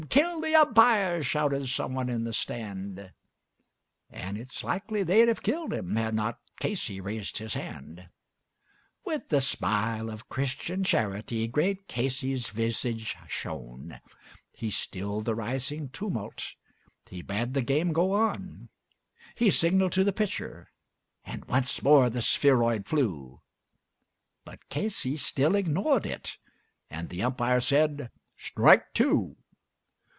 kill 0.09 0.41
the 0.41 0.53
Umpire!" 0.55 1.23
shouted 1.23 1.67
some 1.69 1.93
one 1.93 2.07
from 2.07 2.23
the 2.25 2.33
stand 2.33 3.13
And 4.09 4.37
it's 4.37 4.63
likely 4.63 5.03
they'd 5.03 5.27
have 5.29 5.43
done 5.43 5.71
it 5.71 5.85
had 5.97 6.15
not 6.15 6.39
Casey 6.59 6.99
raised 6.99 7.37
his 7.37 7.53
hand. 7.53 8.09
With 9.05 9.31
a 9.31 9.39
smile 9.39 10.09
of 10.09 10.27
Christian 10.27 10.83
charity 10.83 11.47
great 11.47 11.87
Casey's 11.87 12.49
visage 12.49 13.15
shone, 13.29 14.01
He 14.51 14.69
stilled 14.71 15.25
the 15.25 15.35
rising 15.35 15.87
tumult 15.89 16.55
and 17.05 17.15
he 17.15 17.21
bade 17.21 17.53
the 17.53 17.61
game 17.61 17.93
go 17.93 18.11
on; 18.11 18.69
He 19.35 19.49
signalled 19.49 19.93
to 19.93 20.03
the 20.03 20.11
pitcher 20.11 20.71
and 21.23 21.43
again 21.43 22.11
the 22.11 22.21
spheroid 22.23 22.85
flew, 22.87 23.39
But 24.43 24.67
Casey 24.67 25.15
still 25.15 25.55
ignored 25.55 26.07
it 26.07 26.37
and 26.89 27.07
the 27.07 27.21
Umpire 27.23 27.61
said 27.61 28.09
"Strike 28.35 28.93
two." 28.93 29.37